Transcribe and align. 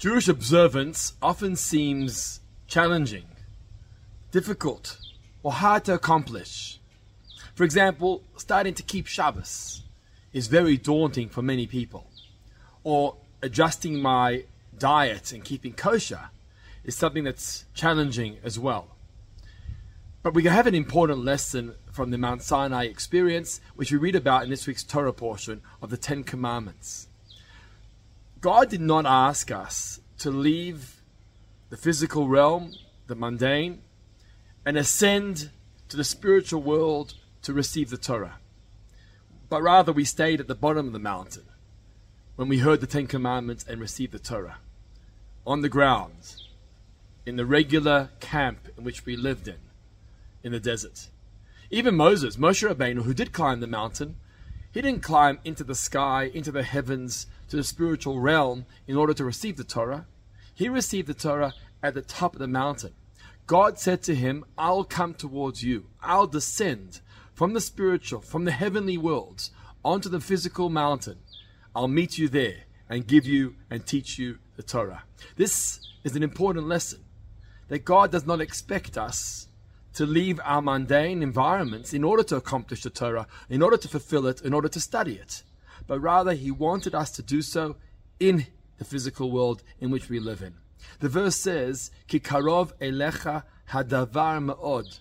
Jewish 0.00 0.28
observance 0.28 1.12
often 1.20 1.54
seems 1.54 2.40
challenging, 2.66 3.26
difficult, 4.30 4.96
or 5.42 5.52
hard 5.52 5.84
to 5.84 5.92
accomplish. 5.92 6.80
For 7.54 7.64
example, 7.64 8.22
starting 8.38 8.72
to 8.72 8.82
keep 8.82 9.06
Shabbos 9.06 9.82
is 10.32 10.46
very 10.46 10.78
daunting 10.78 11.28
for 11.28 11.42
many 11.42 11.66
people. 11.66 12.06
Or 12.82 13.16
adjusting 13.42 14.00
my 14.00 14.44
diet 14.78 15.32
and 15.32 15.44
keeping 15.44 15.74
kosher 15.74 16.30
is 16.82 16.96
something 16.96 17.24
that's 17.24 17.66
challenging 17.74 18.38
as 18.42 18.58
well. 18.58 18.96
But 20.22 20.32
we 20.32 20.44
have 20.44 20.66
an 20.66 20.74
important 20.74 21.26
lesson 21.26 21.74
from 21.92 22.10
the 22.10 22.16
Mount 22.16 22.40
Sinai 22.40 22.84
experience, 22.84 23.60
which 23.76 23.92
we 23.92 23.98
read 23.98 24.16
about 24.16 24.44
in 24.44 24.48
this 24.48 24.66
week's 24.66 24.82
Torah 24.82 25.12
portion 25.12 25.60
of 25.82 25.90
the 25.90 25.98
Ten 25.98 26.24
Commandments. 26.24 27.09
God 28.40 28.70
did 28.70 28.80
not 28.80 29.04
ask 29.04 29.50
us 29.50 30.00
to 30.18 30.30
leave 30.30 31.02
the 31.68 31.76
physical 31.76 32.26
realm, 32.26 32.72
the 33.06 33.14
mundane, 33.14 33.82
and 34.64 34.76
ascend 34.78 35.50
to 35.88 35.96
the 35.96 36.04
spiritual 36.04 36.62
world 36.62 37.14
to 37.42 37.52
receive 37.52 37.90
the 37.90 37.98
Torah. 37.98 38.38
But 39.48 39.62
rather, 39.62 39.92
we 39.92 40.04
stayed 40.04 40.40
at 40.40 40.48
the 40.48 40.54
bottom 40.54 40.86
of 40.86 40.92
the 40.92 40.98
mountain 40.98 41.44
when 42.36 42.48
we 42.48 42.58
heard 42.58 42.80
the 42.80 42.86
Ten 42.86 43.06
Commandments 43.06 43.64
and 43.68 43.80
received 43.80 44.12
the 44.12 44.18
Torah. 44.18 44.58
On 45.46 45.60
the 45.60 45.68
ground, 45.68 46.36
in 47.26 47.36
the 47.36 47.46
regular 47.46 48.10
camp 48.20 48.68
in 48.78 48.84
which 48.84 49.04
we 49.04 49.16
lived 49.16 49.48
in, 49.48 49.58
in 50.42 50.52
the 50.52 50.60
desert. 50.60 51.08
Even 51.70 51.94
Moses, 51.94 52.36
Moshe 52.36 52.66
Rabbeinu, 52.66 53.02
who 53.02 53.14
did 53.14 53.32
climb 53.32 53.60
the 53.60 53.66
mountain, 53.66 54.16
he 54.72 54.80
didn't 54.80 55.02
climb 55.02 55.40
into 55.44 55.64
the 55.64 55.74
sky, 55.74 56.30
into 56.32 56.52
the 56.52 56.62
heavens, 56.62 57.26
to 57.48 57.56
the 57.56 57.64
spiritual 57.64 58.20
realm 58.20 58.66
in 58.86 58.96
order 58.96 59.12
to 59.14 59.24
receive 59.24 59.56
the 59.56 59.64
Torah. 59.64 60.06
He 60.54 60.68
received 60.68 61.08
the 61.08 61.14
Torah 61.14 61.54
at 61.82 61.94
the 61.94 62.02
top 62.02 62.34
of 62.34 62.38
the 62.38 62.46
mountain. 62.46 62.92
God 63.46 63.80
said 63.80 64.02
to 64.04 64.14
him, 64.14 64.44
I'll 64.56 64.84
come 64.84 65.14
towards 65.14 65.64
you. 65.64 65.86
I'll 66.00 66.28
descend 66.28 67.00
from 67.34 67.52
the 67.52 67.60
spiritual, 67.60 68.20
from 68.20 68.44
the 68.44 68.52
heavenly 68.52 68.96
worlds, 68.96 69.50
onto 69.84 70.08
the 70.08 70.20
physical 70.20 70.68
mountain. 70.68 71.18
I'll 71.74 71.88
meet 71.88 72.16
you 72.16 72.28
there 72.28 72.64
and 72.88 73.06
give 73.06 73.26
you 73.26 73.56
and 73.68 73.84
teach 73.84 74.18
you 74.18 74.38
the 74.56 74.62
Torah. 74.62 75.02
This 75.36 75.80
is 76.04 76.14
an 76.14 76.22
important 76.22 76.68
lesson 76.68 77.00
that 77.68 77.84
God 77.84 78.12
does 78.12 78.26
not 78.26 78.40
expect 78.40 78.96
us 78.96 79.48
to 79.94 80.06
leave 80.06 80.40
our 80.44 80.62
mundane 80.62 81.22
environments 81.22 81.92
in 81.92 82.04
order 82.04 82.22
to 82.22 82.36
accomplish 82.36 82.82
the 82.82 82.90
Torah, 82.90 83.26
in 83.48 83.62
order 83.62 83.76
to 83.76 83.88
fulfill 83.88 84.26
it, 84.26 84.40
in 84.42 84.54
order 84.54 84.68
to 84.68 84.80
study 84.80 85.14
it 85.14 85.42
but 85.90 85.98
rather 85.98 86.34
he 86.34 86.52
wanted 86.52 86.94
us 86.94 87.10
to 87.10 87.20
do 87.20 87.42
so 87.42 87.74
in 88.20 88.46
the 88.78 88.84
physical 88.84 89.32
world 89.32 89.60
in 89.80 89.90
which 89.90 90.08
we 90.08 90.20
live 90.20 90.40
in. 90.40 90.54
The 91.00 91.08
verse 91.08 91.34
says, 91.34 91.90
Ki 92.06 92.20
karov 92.20 92.72
elecha 92.80 93.42
hadavar 93.70 94.54
ma'od. 94.54 95.00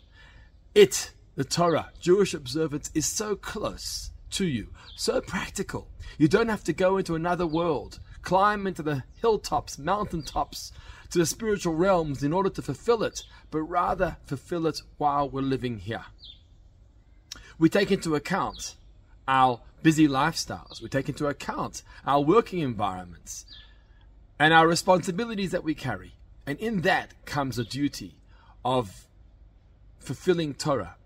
It, 0.73 1.11
the 1.35 1.43
Torah, 1.43 1.91
Jewish 1.99 2.33
observance, 2.33 2.89
is 2.95 3.05
so 3.05 3.35
close 3.35 4.09
to 4.31 4.47
you, 4.47 4.69
so 4.95 5.21
practical. 5.21 5.87
You 6.17 6.27
don't 6.27 6.49
have 6.49 6.63
to 6.63 6.73
go 6.73 6.97
into 6.97 7.13
another 7.13 7.45
world, 7.45 7.99
climb 8.30 8.67
into 8.67 8.83
the 8.83 9.02
hilltops, 9.23 9.80
mountaintops, 9.80 10.72
to 11.09 11.17
the 11.17 11.25
spiritual 11.25 11.73
realms 11.73 12.22
in 12.22 12.31
order 12.31 12.52
to 12.52 12.61
fulfill 12.61 13.02
it, 13.02 13.23
but 13.49 13.63
rather 13.63 14.17
fulfill 14.23 14.67
it 14.67 14.83
while 14.99 15.27
we're 15.27 15.41
living 15.41 15.80
here. 15.80 16.05
We 17.58 17.69
take 17.69 17.91
into 17.91 18.13
account 18.13 18.75
our 19.27 19.61
busy 19.81 20.08
lifestyles. 20.08 20.80
We 20.80 20.89
take 20.89 21.09
into 21.09 21.25
account 21.25 21.81
our 22.05 22.21
working 22.21 22.59
environments 22.59 23.47
and 24.38 24.53
our 24.53 24.67
responsibilities 24.67 25.49
that 25.49 25.64
we 25.64 25.73
carry. 25.73 26.14
And 26.45 26.59
in 26.59 26.81
that 26.81 27.25
comes 27.25 27.58
a 27.58 27.66
duty 27.66 28.14
of 28.64 29.08
fulfilling 29.97 30.53
Torah, 30.53 30.97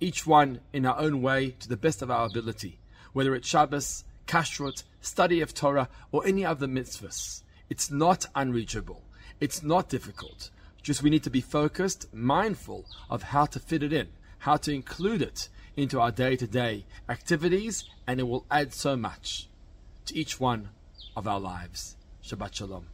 each 0.00 0.26
one 0.26 0.58
in 0.72 0.86
our 0.86 0.98
own 0.98 1.22
way 1.22 1.54
to 1.60 1.68
the 1.68 1.76
best 1.76 2.02
of 2.02 2.10
our 2.10 2.26
ability, 2.26 2.80
whether 3.12 3.32
it's 3.36 3.46
Shabbos, 3.46 4.02
Kashrut, 4.26 4.82
study 5.00 5.40
of 5.40 5.54
Torah, 5.54 5.88
or 6.12 6.26
any 6.26 6.44
other 6.44 6.66
mitzvahs. 6.66 7.42
It's 7.68 7.90
not 7.90 8.26
unreachable. 8.34 9.02
It's 9.40 9.62
not 9.62 9.88
difficult. 9.88 10.50
Just 10.82 11.02
we 11.02 11.10
need 11.10 11.22
to 11.24 11.30
be 11.30 11.40
focused, 11.40 12.12
mindful 12.12 12.84
of 13.08 13.22
how 13.24 13.46
to 13.46 13.58
fit 13.58 13.82
it 13.82 13.92
in, 13.92 14.08
how 14.40 14.56
to 14.58 14.72
include 14.72 15.22
it 15.22 15.48
into 15.76 16.00
our 16.00 16.12
day 16.12 16.36
to 16.36 16.46
day 16.46 16.84
activities, 17.08 17.84
and 18.06 18.20
it 18.20 18.24
will 18.24 18.46
add 18.50 18.72
so 18.74 18.96
much 18.96 19.48
to 20.06 20.16
each 20.16 20.38
one 20.38 20.68
of 21.16 21.26
our 21.26 21.40
lives. 21.40 21.96
Shabbat 22.22 22.54
Shalom. 22.54 22.86